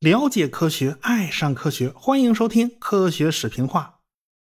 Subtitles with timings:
[0.00, 3.96] 了解科学，爱上科学，欢迎收听《科学视频化》。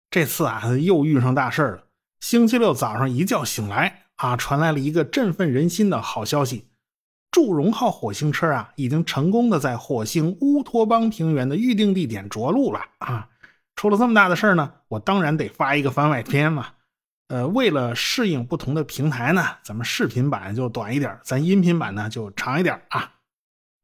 [0.10, 1.84] 这次啊，又遇上大事了。
[2.20, 6.67] 星期六早上一觉醒来啊，传来了一个振奋人心的好消息：
[7.31, 13.29] 祝融号火星车啊，已经成功的在火星乌托邦平原的预定地点着陆了啊！
[13.76, 16.67] 出了这么大的事儿呢，我当然得发一个番外篇嘛。
[17.31, 23.09] 呃，为了适应不同的平台呢，咱们视频版就短一点，咱音频版呢就长一点啊。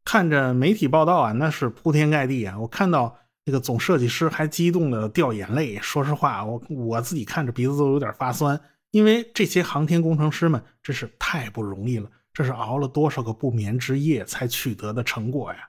[0.03, 2.59] 看着媒体报道啊，那是铺天盖地啊！
[2.59, 5.77] 我看到那个总设计师还激动的掉眼泪。
[5.77, 8.59] 说实话，我我自己看着鼻子都有点发酸，
[8.91, 15.59] 因为这些航天工程师们真是太不容易了，这是熬了多少个不眠之夜才取得的成果呀！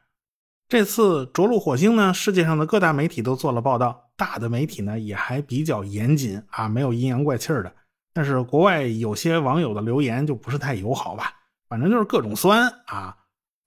[0.68, 4.04] 这次着陆火星呢，世界上的各大媒体都做了报道。
[4.18, 7.72] 大的媒体呢也还比较严谨啊，没有阴阳怪气的。
[8.12, 11.32] 但是国外有些网友的留言就不是太友好吧，
[11.70, 13.16] 反正就是各种酸啊。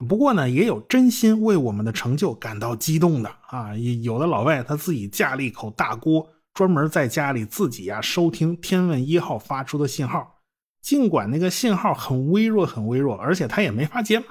[0.08, 3.74] 不过呢，也有真心为我们的成就感到激动的啊。
[3.74, 10.38] 有的老外他自己架了一口大锅，专门在家里自己呀收听天问一号发出的信号。
[10.82, 14.26] 尽管那个信号很微弱，很微弱，而且他也没法解码，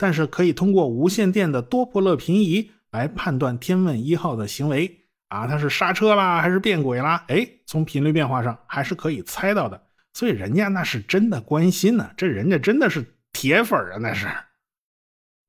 [0.00, 4.96] 但是可以通过无线电的多普勒频移来判断天问一号的行为。
[5.28, 7.22] 啊，它是刹车啦，还是变轨啦？
[7.28, 9.80] 哎，从频率变化上还是可以猜到的。
[10.14, 14.26] 所以人家那是真的关心呢，这人家真的是铁粉啊，那是。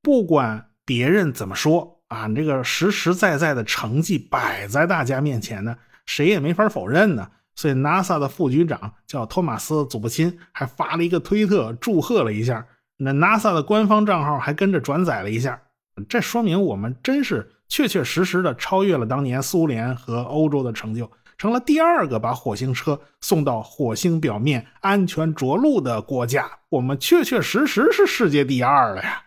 [0.04, 7.32] 不管别人怎么说啊，你这个实实在在的成绩摆在大家面前呢，谁也没法否认呢。
[7.56, 12.66] 所以 NASA 的副局长叫托马斯·祖布钦还发了一个推特祝贺了一下，
[13.04, 15.62] 那 NASA 的官方账号还跟着转载了一下，
[16.08, 17.52] 这说明我们真是。
[17.72, 26.52] 确确实实的超越了当年苏联和欧洲的成就，成了第二个把火星车送到火星表面安全着陆的国家。
[26.68, 29.24] 我们确确实实是世界第二了呀！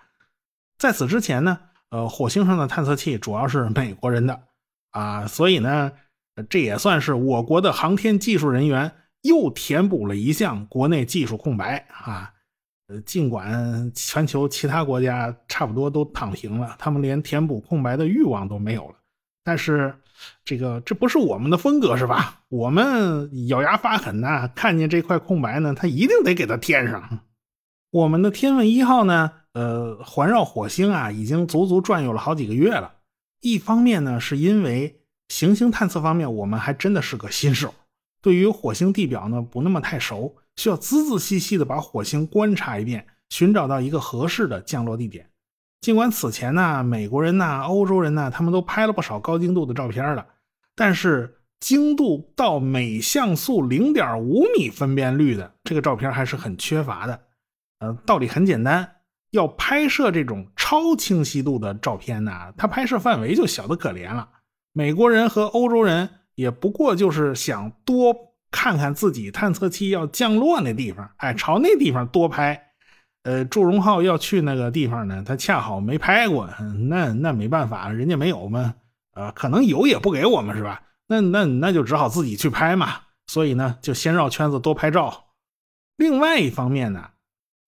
[0.76, 4.38] 在此之前呢，呃，火星上的探测器主要是美国人的
[4.90, 5.92] 啊，所以呢，
[6.50, 12.33] 这也算是我国的航天技术人员又填补了一项国内技术空白啊。
[13.02, 18.94] 尽管全球其他国家差不多都躺平了，他们连填补空白的欲望都没有了，
[19.42, 19.94] 但是
[20.44, 22.40] 这个这不是我们的风格是吧？
[22.48, 27.20] 我们咬牙发狠呐，看见这块空白呢，他一定得给它填上。
[27.90, 32.92] 我们的天问一号呢，呃，环绕火星啊，已经足足转悠了好几个月了。
[33.40, 37.74] 一方面呢，是因为行星探测方面我们还真的是个新手，
[38.22, 40.34] 对于火星地表呢不那么太熟。
[40.56, 45.28] 需要仔仔细细的把火星观察一遍，寻找到一个合适的降落地点。
[45.80, 50.26] 尽管此前呢，美国人呐、欧洲人呐，他们都拍了不少高精度的照片了，
[50.74, 57.20] 但是精度到每像素零点五米分辨率的这个照片还是很缺乏的。
[57.80, 58.96] 呃，道理很简单，
[59.32, 64.28] 要拍摄这种超清晰度的照片呢，它拍摄范围就小的可怜了。
[64.72, 68.33] 美国人和欧洲人也不过就是想多。
[68.54, 72.70] 看看自己探测器要降落那地方，哎，朝那地方多拍。
[73.24, 76.48] 呃，祝融号要去那个地方呢，他恰好没拍过，
[76.88, 78.74] 那那没办法，人家没有嘛，
[79.14, 80.82] 呃，可能有也不给我们是吧？
[81.08, 83.00] 那那那就只好自己去拍嘛。
[83.26, 85.24] 所以呢，就先绕圈子多拍照。
[85.96, 87.08] 另外一方面呢，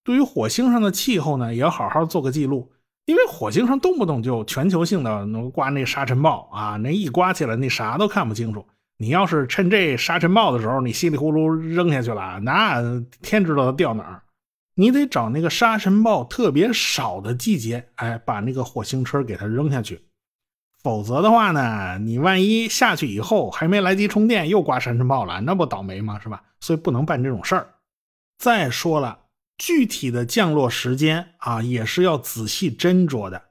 [0.04, 2.70] 对于火星上的气候呢，也要好好做个记录，
[3.06, 8.64] 因为火星上动不动就全球性的刮那沙尘暴啊，那一刮起来，那啥都看不清楚。
[8.98, 12.82] 你要是趁这沙尘暴的时候，你稀里呼噜扔下去了，那
[13.22, 14.22] 天知道它掉哪儿。
[14.74, 20.02] 你得找那个沙尘暴特别少的季节，哎，把那个火星车给它扔下去。
[20.82, 26.20] 否则的话呢，你万一下去以后还没来及充电，又刮沙尘暴了，那不倒霉吗？
[26.20, 26.42] 是吧？
[26.60, 27.68] 所以不能办这种事儿。
[28.38, 29.18] 再说了，
[29.58, 33.42] 具体的降落时间啊，也是要仔细斟酌的。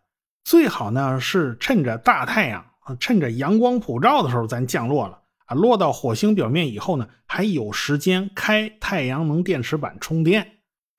[0.43, 2.63] 最好呢是趁着大太阳，
[2.99, 5.19] 趁着阳光普照的时候，咱降落了。
[5.45, 10.53] 啊，落到火星表面以后呢，还有时间开太阳能电池板充电。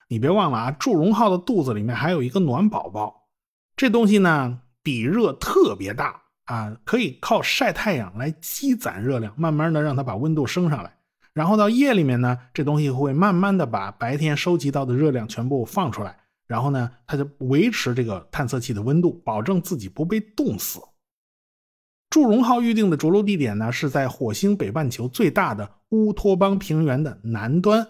[0.08, 3.28] 你别忘了啊，祝融号的肚子里面还有一个暖宝宝，
[3.76, 10.97] 这东西呢底热特别大啊，可以靠晒太阳来积攒热量，慢慢的让它把温度升上来。
[11.32, 16.16] 然后到夜里面呢，这东西会慢慢的把白天收集到的热量全部放出来，
[16.47, 20.80] 然后呢，它就维持这个探测器的温度，保证自己不被冻死。
[22.16, 27.86] 祝融号预定的着陆地点呢，是在火星北半球最大的乌托邦平原的南端，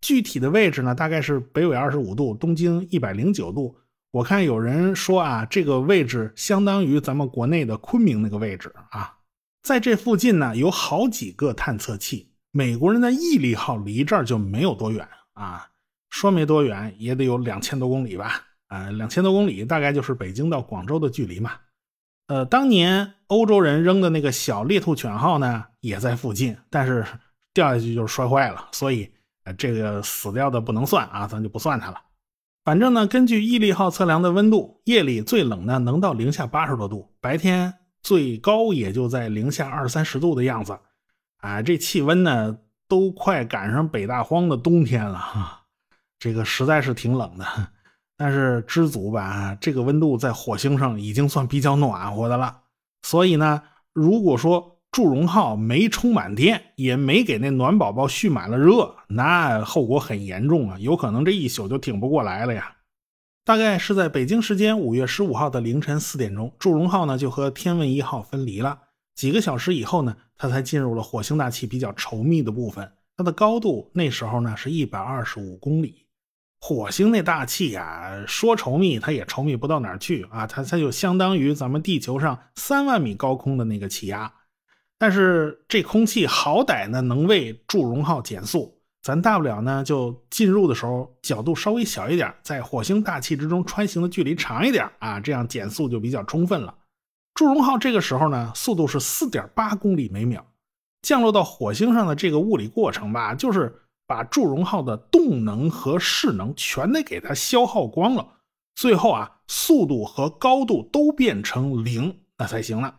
[0.00, 3.76] 具体的位置呢，大概是北纬二十五度，东经一百零九度。
[4.10, 9.14] 我看有人说啊，这个位置相当于咱们国内的昆明那个位置啊。
[9.62, 12.32] 在这附近呢，有好几个探测器。
[12.50, 15.64] 美国人的毅力号离这儿就没有多远啊。
[16.10, 18.42] 说没多远，也得有两千多公里吧？
[18.66, 21.52] 啊，两千多公里大概就是北京到广州的距离嘛。
[22.28, 27.04] 呃，当年欧洲人扔的那个小猎兔犬号呢，也在附近，但是
[27.52, 29.10] 掉下去就摔坏了，所以，
[29.56, 32.00] 这个死掉的不能算啊，咱就不算它了。
[32.64, 37.72] 反正呢，根据毅力号测量的温度，夜里最冷呢能到零下八十多度，白天
[38.02, 40.78] 最高也就在零下二三十度的样子。
[41.38, 45.62] 啊，这气温呢都快赶上北大荒的冬天了哈，
[46.18, 47.46] 这个实在是挺冷的。
[48.18, 52.62] 但是知足吧，这个温度在火星上已经算比较暖和的了。
[53.02, 53.62] 所以呢，
[53.92, 62.74] 如果说祝融号没充满电，也没给那暖宝宝蓄满了热，那后果很严重啊，有可能这一宿就挺不过来了呀。
[63.44, 68.80] 大概是在北京时间五月十五号的凌晨四点钟，祝融号呢就和天问一号分离了。
[69.14, 72.90] 几个小时以后呢，它才进入了火星大气比较稠密的部分。
[73.16, 76.07] 它的高度那时候呢是一百二十五公里。
[76.60, 80.44] 火星那大气呀，说稠密，它也稠密不到哪儿去啊！
[80.44, 84.32] 它它就相当于咱们地球上三万米高空的那个气压。
[84.98, 96.74] 但是这空气好歹呢能为祝融号减速，咱大不了呢就进入的时候角度稍微小一点，在火星大气之中穿行的距离长一点啊，这样减速就比较充分了。
[97.34, 100.44] 祝融号这个时候呢，速度是四点八公里每秒，
[101.02, 103.82] 降落到火星上的这个物理过程吧，就是。
[104.08, 108.26] 把祝融号的动能和势能全得给它消耗光了，
[108.74, 112.94] 最后啊，速度和高度都变成零，那才行了。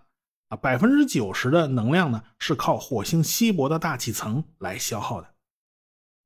[0.50, 5.28] 啊，百分之九十的能量呢是靠火星稀薄的大气层来消耗的。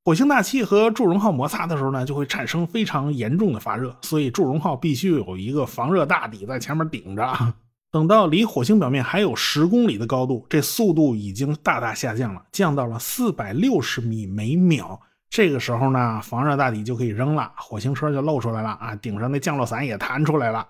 [0.04, 7.54] 火星大气和祝融号摩擦的时候呢，就会产生非常严重的发热，所以祝融号必须有一个防热大底在前面顶着。
[7.94, 15.00] 等到离火星表面还有十公里的高度，这速度已经大大下降了，降到了四百六十米每秒。
[15.30, 20.68] 这个时候呢，防热大底就可以扔了，火星车就露出来了啊，顶上那降落伞也弹出来了。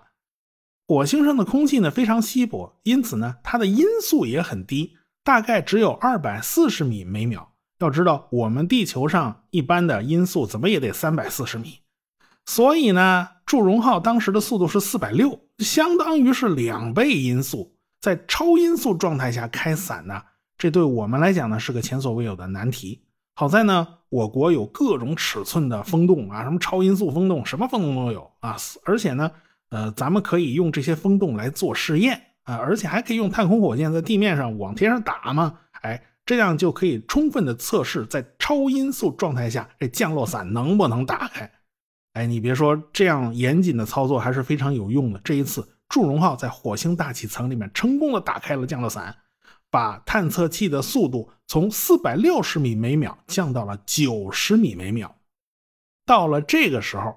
[0.86, 4.94] 火星上的空气呢非常稀薄，因此呢，它的音速也很低，
[5.24, 7.54] 大概只有二百四十米每秒。
[7.78, 11.78] 要知道，我们地球上一般的音速怎么也得三百四十米。
[12.44, 20.22] 所以呢，祝融号当时的速度是四百六，相当于是两倍音速，在超音速状态下开伞呢，
[20.58, 23.02] 这对我们来讲呢是个前所未有的难题。
[23.36, 28.56] 好在呢，我国有各种尺寸的风洞啊，什么超音速风洞，什么风洞都有啊。
[28.84, 29.30] 而且呢，
[29.70, 35.58] 呃，咱们可以用这些风洞来做试验啊，而且还可以用太空火箭在地面上往天上打嘛。
[35.82, 41.50] 哎，这样就可以充分的测试在超音速状态下这降落伞能不能打开。
[42.14, 45.20] 哎，你别说，这样严谨的操作还是非常有用的。
[45.24, 49.16] 这一次，祝融号在火星大气层里面成功的打开了降落伞，
[49.68, 55.12] 把探测器的速度从四百六十米每秒降到了九十米每秒。
[56.06, 57.12] 到了这个时候，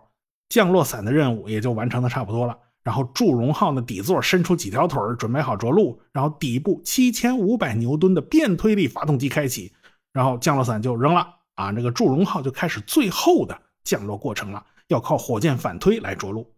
[0.49, 2.57] 降落伞的任务也就完成的差不多了。
[2.83, 6.01] 然后，祝融号的底座伸出几条腿准备好着陆。
[6.11, 9.71] 然后，底部七千五百牛吨的变推力发动机开启，
[10.11, 11.35] 然后降落伞就扔了。
[11.53, 14.65] 啊，那个祝融号就开始最后的降落过程了。
[14.87, 16.53] 要靠火箭反推来着陆。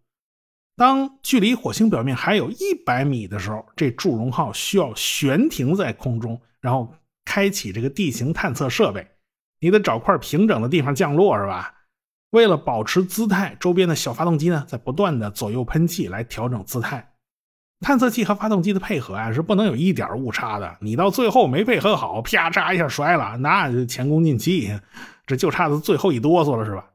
[0.76, 6.94] 当距离火星表面还有一百米的时候，这祝融号需要悬停在空中，然后
[7.24, 9.06] 开启这个地形探测设备。
[9.60, 11.74] 你得找块平整的地方降落，是吧？
[12.30, 17.12] 为了保持姿态，周边的小发动机呢在不断的左右喷气来调整姿态。
[17.80, 20.78] 探测器和发动机的配合啊是不能有一点误差的。
[20.80, 24.78] 你到最后没配合好，啪嚓一下摔了，那就前功尽弃。
[25.26, 26.89] 这就差最后一哆嗦了，是吧？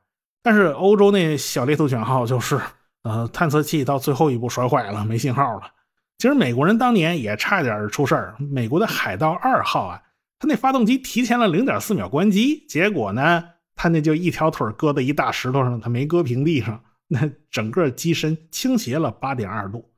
[0.45, 2.61] 但是欧洲那小猎兔犬号就是，
[3.01, 5.71] 呃，探测器到最后一步摔坏了，没信号了。
[6.19, 8.35] 其实美国人当年也差点出事儿。
[8.37, 9.99] 美国的海盗二号啊，
[10.37, 13.43] 他那发动机提前了零点四秒关机，结果呢，
[13.75, 19.91] 他那就一条腿搁在一大石头上，他没搁平地上， 那整个机身倾斜了八点二度。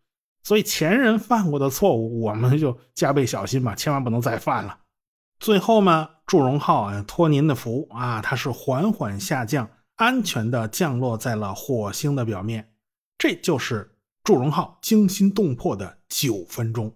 [0.44, 4.78] 所以前人犯过的错误，我们就加倍小心吧，千万不能再犯了。
[5.42, 9.68] 最后嘛，祝融号啊，托您的福啊，它是缓缓下降。
[9.98, 12.72] 安全的降落在了火星的表面，
[13.18, 16.96] 这就是祝融号惊心动魄的九分钟。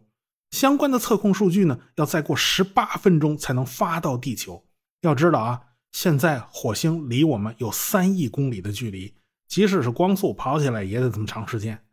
[0.52, 4.66] 相关的测控数据呢，要再过十八分钟才能发到地球。
[5.02, 9.16] 要知道啊，现在火星离我们有三亿公里的距离，
[9.48, 11.84] 即使是光速跑起来也得这么长时间。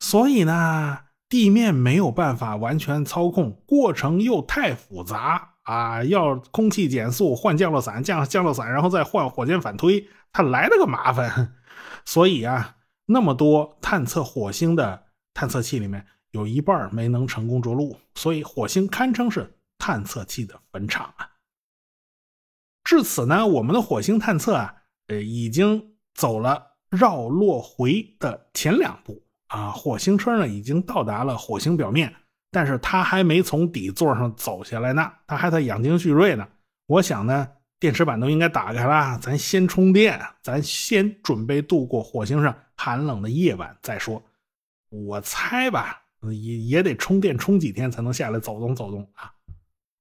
[0.00, 6.02] 所以呢，地面没有办法完全操控，过程又太复杂啊！
[6.04, 10.08] 要空气减速、换降落伞、降降落伞，然后再换火箭反推。
[10.32, 11.54] 他来了个麻烦，
[12.04, 12.76] 所以啊，
[13.06, 15.04] 那么多探测火星的
[15.34, 21.28] 探测器里面有一半没能成功着陆，所以火星堪称是探测器的坟场啊。
[22.84, 24.74] 至此呢，我们的火星探测啊，
[25.08, 32.14] 呃，已经走了绕落回的前两步啊，火星车呢已经到达了火星表面，
[32.52, 36.46] 但是他还没从底座上走下来呢，他还在养精蓄锐呢。
[36.86, 37.48] 我想呢，
[37.80, 44.22] 电池板都应该打开了，咱先充电，咱先准备度过火星上寒冷的夜晚再说。
[44.90, 49.32] 我猜吧，也也得充电充几天才能下来走动走动啊。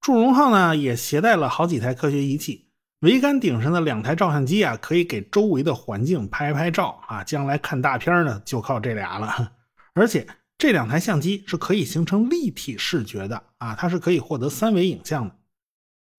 [0.01, 2.67] 祝融号呢也携带了好几台科学仪器，
[2.99, 7.23] 桅杆顶上的两台照相机啊，可以给周围的环境拍拍照啊。
[7.23, 9.53] 将来看大片呢，就靠这俩了。
[9.93, 10.27] 而且
[10.61, 15.35] 这两台相机是可以形成立体视觉的啊，它是可以获得三维影像的。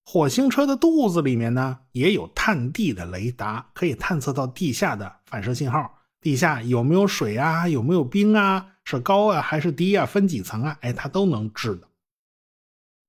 [0.04, 5.94] 火星车的肚子里面呢，也有探地的雷达，可以探测到地下的反射信号。
[6.20, 7.68] 地下有没有水啊？
[7.68, 8.66] 有没有冰啊？
[8.82, 10.04] 是高啊还是低啊？
[10.04, 10.76] 分几层啊？
[10.80, 11.86] 哎，它都能知道。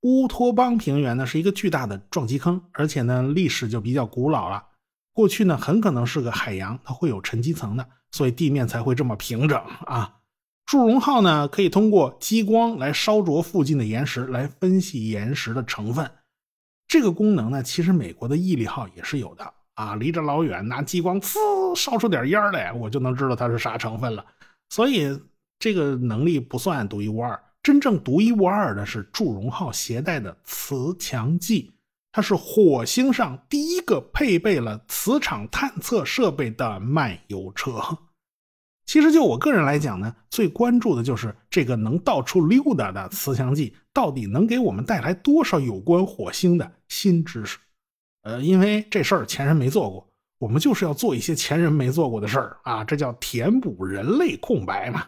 [0.01, 4.63] 乌托邦平原呢是一个巨大的撞击坑，而且呢历史就比较古老了。
[5.11, 10.19] 过去呢很可能是个海洋，它会有沉积层的，所以地面才会这么平整啊。
[10.65, 16.09] 祝融号呢可以通过激光来烧灼附近的岩石，来分析岩石的成分。
[16.87, 24.25] 这个功能呢其实美国的毅力号也是有的啊，离着老远拿激光呲烧出点烟来，我就能知道它是啥成分了。
[24.69, 25.19] 所以
[25.59, 27.39] 这个能力不算独一无二。
[27.61, 31.73] 真正独一无二的是祝融号携带的磁强计，
[32.11, 37.81] 它是火星上第一个配备了磁场探测设备的漫游车。
[38.93, 47.57] 其实就我个人来讲呢，最关注的就是这个能到处溜达的磁强计到底能给我们带来多少有关火星的新知识。
[48.21, 50.07] 呃，因为这事儿前人没做过，
[50.37, 55.07] 我们就是要做一些前人没做过的事儿啊，这叫填补人类空白嘛。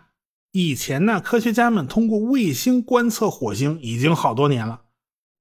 [0.53, 4.81] 以前呢，科学家们通过卫星观测火星已经好多年了。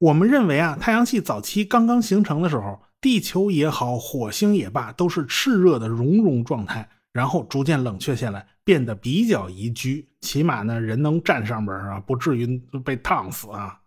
[0.01, 13.81] 我们认为啊，太阳系早期刚刚形成的时候，地球也好，火星也罢，都是炽热的熔融状态，然后逐渐冷却下来，变得比较宜居，起码呢，人能站上边啊，不至于被烫死啊。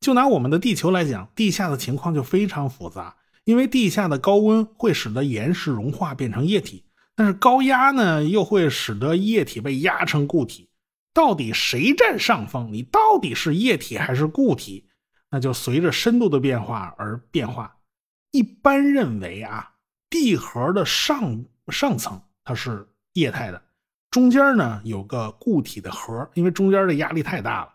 [0.00, 6.84] 就拿我们的地球来讲，地下的情况就非常复杂，因为地下的高温会使得岩石融化变成液体。
[7.14, 10.70] 但是高压呢，又会使得液体被压成固体。
[11.12, 12.72] 到底谁占上风？
[12.72, 14.88] 你到底是液体还是固体？
[15.30, 17.76] 那就随着深度的变化而变化。
[18.30, 19.74] 一般认为啊，
[20.08, 23.62] 地核的上上层它是液态的，
[24.10, 27.70] 中间呢有个固体的核，因为中间的压力太大了。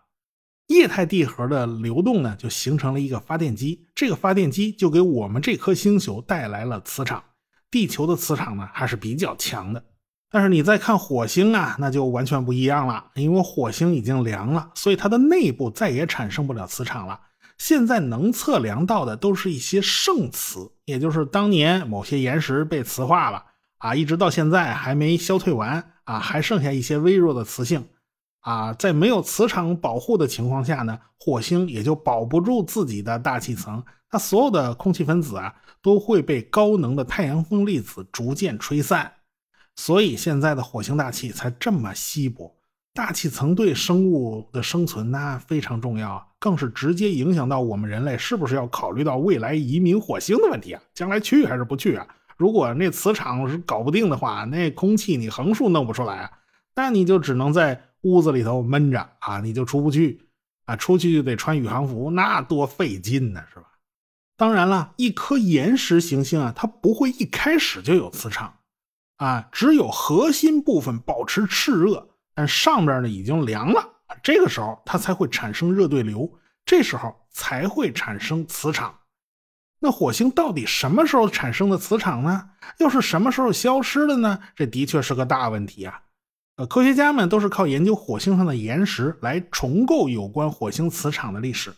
[0.67, 3.88] 液态地核的流动呢，就形成了一个发电机。
[3.95, 7.23] 这个发电机就给我们这颗星球带来了磁场。
[7.71, 9.83] 地球的磁场呢还是比较强的，
[10.29, 13.11] 但是你再看火星啊，那就完全不一样了。
[13.15, 17.19] 因为火星已经凉了，所以它的内部再也产生不了磁场了。
[17.57, 23.43] 现在能测量到的都是一些剩磁，也就是当年某些岩石被磁化了
[23.79, 27.86] 啊，一直到现在还没消退完啊，还剩下一些微弱的磁性
[28.41, 28.74] 啊。
[28.74, 33.83] 在没有磁场保护的情况下呢，火星也就保不住自己的大气层。
[34.09, 39.12] 它所有的空气分子啊，都会被高能的太阳风粒子逐渐吹散，
[39.75, 42.55] 所以现在的火星大气才这么稀薄。
[42.93, 50.81] 大气层对生物的生存呢非常重要，更是直接影响到我们人类是不是要考虑到未来移民火星的问题啊？
[50.93, 52.05] 将来去还是不去啊？
[52.39, 56.31] 如果那磁场是搞不定的话，那空气你横竖弄不出来啊，
[56.74, 60.25] 那你就只能在屋子里头闷着啊，你就出不去
[60.63, 63.65] 啊，出去就得穿宇航服，那多费劲呢，是吧？
[64.38, 68.53] 当然了，一颗岩石行星啊，它不会一开始就有磁场，
[69.17, 73.86] 啊，只有核心部分保持炽热，但上边呢已经凉了，
[74.24, 76.31] 这个时候它才会产生热对流，
[76.63, 78.98] 这时候才会产生磁场。
[79.79, 82.50] 那火星到底什么时候产生的磁场呢？
[82.79, 84.39] 又是什么时候消失的呢？
[84.55, 86.01] 这的确是个大问题啊。
[86.57, 91.74] 呃，科学家们都是靠研究火星上的岩石来重构有关火星磁场的历史。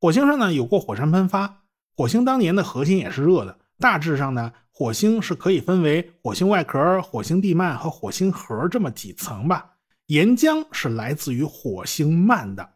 [0.00, 1.62] 火星上呢有过火山喷发。
[1.96, 9.74] 火星当年的核心也是热的，大致上呢，火星是可以分为火星外壳、火星地幔和火星核这么几层吧。
[10.08, 12.68] 岩浆是来自于火星幔的，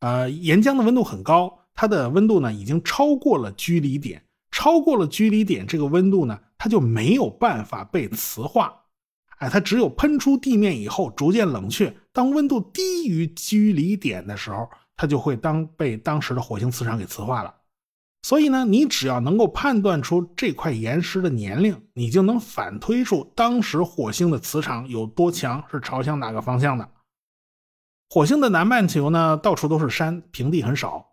[0.00, 8.74] 呃，岩浆的温度很高，它的温度呢已经超过了居离点，超过了居离点这个温度呢，它就没有办法被磁化，
[9.38, 17.54] 哎，它只有喷出地面以后逐渐冷却，当温度低于居离点的时候，它就会当被当时的火星磁场给磁化了。
[18.22, 26.88] 所以呢，你只要能够判断出这块岩石的年龄，你就能反推出当时火星的磁场有多强，是朝向哪个方向的。
[28.08, 31.04] 火星的南半球呢，到处都是山，平地很少；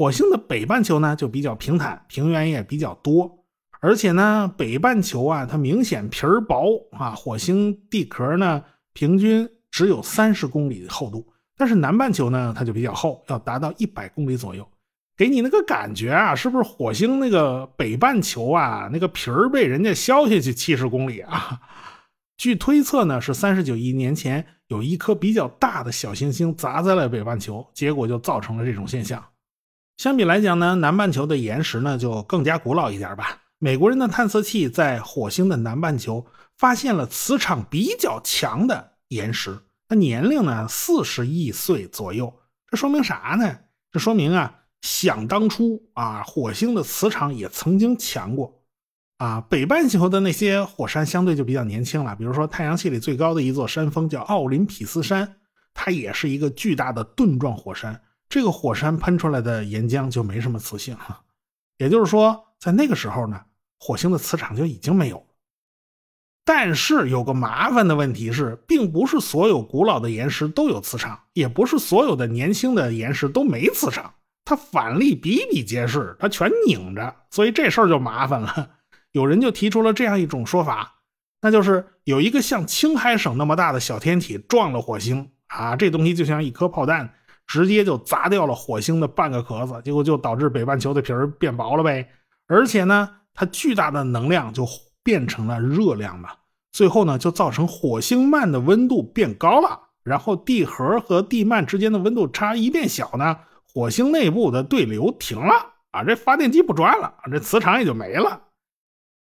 [0.00, 3.44] 火星的北半球呢，就比较平坦，平原也比较多。
[3.82, 8.64] 而且呢，北半球啊，它明显皮儿薄啊，火星地壳呢
[8.94, 14.66] 平均只有三十公里的厚度，但是南半球呢，它就比较厚，要达到一百公里左右，
[15.18, 21.60] 给你那个感觉啊，是不是火星那个北半球啊，那个皮儿被人家削下去七十公里啊？
[22.40, 29.22] 据推测呢，是三十九亿年前有一颗比较大的小行星砸在了北半球，结果就造成了这种现象。
[30.00, 33.36] 相比来讲呢，南半球的岩石呢就更加古老一点吧。
[33.58, 36.24] 美国人的探测器在火星的南半球
[36.56, 42.32] 发现了磁场比较强的岩石，它年龄呢四十亿岁左右。
[42.70, 43.58] 这说明啥呢？
[43.92, 48.58] 这说明啊，想当初啊，火星的磁场也曾经强过
[49.18, 49.38] 啊。
[49.50, 55.36] 北半球的那些火山相对就比较年轻了，比如说太阳系里最高的一座山峰叫奥林匹斯山，
[55.74, 58.00] 它也是一个巨大的盾状火山。
[58.30, 61.20] 这个火山喷出来的岩浆就没什么磁性了，
[61.76, 63.38] 也就是说，在那个时候呢。
[63.82, 65.24] 火星的磁场就已经没有了，
[66.44, 74.12] 但是有个麻烦的问题是，并不是所有古老的岩石都有磁场，也不是所有的年轻的岩石都没磁场，
[74.44, 78.70] 它反例比比皆是，它全拧着，所以这事儿就麻烦了。
[79.12, 80.96] 有人就提出了这样一种说法，
[81.40, 87.14] 那就是有一个像青海省那么大的小天体撞了火星啊，这东西就像一颗炮弹，
[87.50, 92.08] 直接就砸掉了火星的半个壳子，结果就导致北半球的皮儿变薄了呗，
[92.46, 93.16] 而且呢。
[93.32, 94.66] 它巨大的能量就
[95.04, 96.30] 变成了热量嘛，
[96.72, 103.38] 最后呢就造成火星幔的温度变高了，然后地核和地幔之间的温度差一变小呢，
[103.72, 105.54] 火星内部的对流停了
[105.92, 108.42] 啊，这发电机不转了，这磁场也就没了。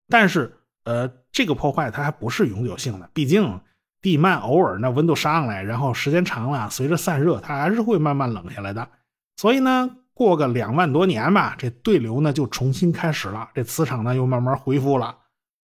[0.07, 0.55] 但是
[0.85, 3.59] 呃，这个破坏它还不是永久性的，毕竟
[4.05, 8.87] 地幔偶尔那温度上来，然后时间长了，随着散热，它还是会慢慢冷下来的。
[9.35, 9.97] 所以呢。
[10.17, 15.13] 过个两万多年吧，这对流呢就重新开始了，这磁场呢又慢慢恢复了。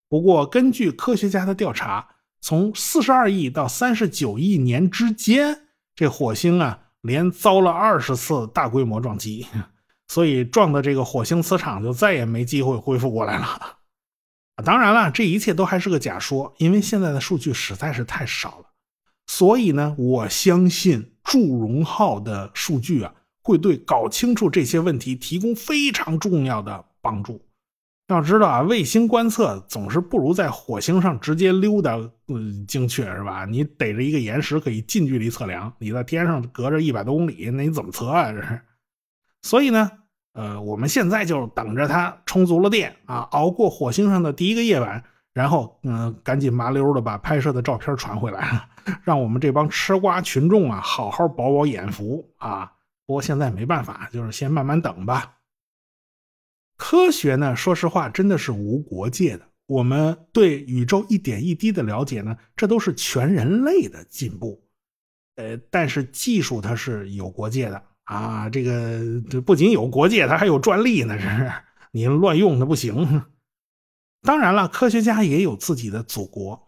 [0.10, 2.06] 不过，根据科学家的调查，
[2.42, 5.58] 从四十二亿到三十九亿年之间，
[5.96, 9.48] 这火星啊连遭了二十次大规模撞击，
[10.12, 13.48] 所以撞的这个火星磁场就再也没机会恢复过来了。
[14.62, 18.66] 当然了，这一切都还是个假说，因为现在的数据实在是太少了。
[19.28, 23.14] 所以呢，我相信祝融号的数据啊。
[23.44, 27.44] 会对搞清楚这些问题提供非常重要的帮助。
[28.10, 31.98] 要知道啊，卫星观测总是不如在火星上直接溜达
[32.28, 33.46] 嗯精确，是吧？
[33.46, 38.32] 你逮着一个岩石可以近距离测量，你在天上隔着一百多公里，那你怎么测啊？
[38.32, 38.62] 这是。
[39.42, 39.90] 所以呢，
[40.34, 48.70] 呃，我们现在就等着它充足了电啊，熬过火星上的第一个夜晚，然后嗯，赶紧麻溜的把拍摄的照片传回来，
[49.04, 52.72] 让我们这帮吃瓜群众啊，好好饱饱眼福啊。
[53.06, 55.38] 不过现在没办法，就是先慢慢等吧。
[56.78, 59.46] 科学呢，说实话真的是无国界的。
[59.68, 64.64] 我们对宇宙一点一滴的了解呢，这都是全人类的进步。
[65.36, 71.52] 呃，但是技术它是有国界的啊，这个这不仅有国界，它还有专利呢，这是
[71.92, 73.24] 你乱用它不行。
[74.24, 76.62] 当然了，科学家也有自己的祖国。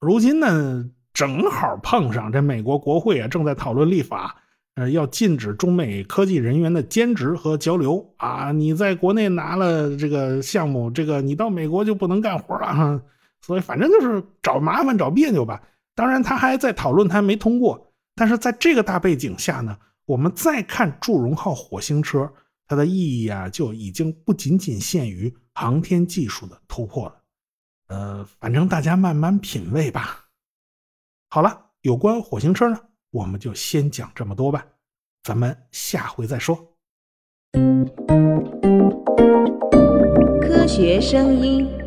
[0.00, 4.36] 如今呢，正好碰上这美国国会啊，正在讨论立法。
[4.74, 8.52] 呃，要禁止中美科技人员的兼职和交流啊！
[8.52, 13.02] 你在国内拿了这个项目，这个你到美国就不能干活了。
[13.40, 15.60] 所以反正就是找麻烦、找别扭吧。
[15.96, 17.92] 当然，他还在讨论，他还没通过。
[18.14, 19.76] 但是在这个大背景下呢，
[20.08, 22.32] 我们再看祝融号火星车，
[22.66, 27.22] 它的意义啊，就已经不仅仅限于航天技术的突破了。
[27.88, 30.24] 呃，反正大家慢慢品味吧。
[31.28, 32.80] 好了，有关火星车呢？
[33.10, 34.66] 我们就先讲这么多吧，
[35.24, 36.56] 咱们下回再说。
[40.40, 41.77] 科学声音。